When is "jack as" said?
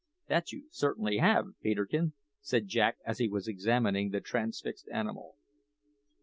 2.67-3.19